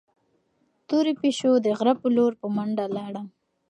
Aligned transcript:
تورې 0.87 1.13
پيشو 1.21 1.51
د 1.65 1.67
غره 1.77 1.93
په 2.01 2.07
لور 2.15 2.31
په 2.41 2.47
منډه 2.55 2.85
لاړه. 2.95 3.21